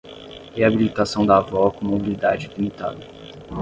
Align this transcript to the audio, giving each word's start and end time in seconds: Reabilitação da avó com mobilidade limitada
Reabilitação 0.55 1.27
da 1.27 1.37
avó 1.37 1.69
com 1.69 1.85
mobilidade 1.85 2.47
limitada 2.57 3.01